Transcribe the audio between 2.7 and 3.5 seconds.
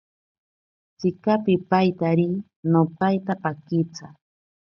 No paita